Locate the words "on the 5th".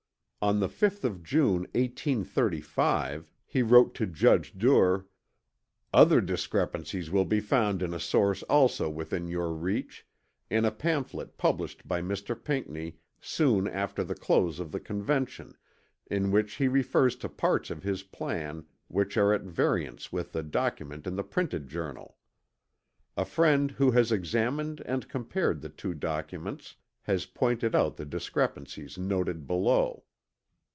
0.43-1.03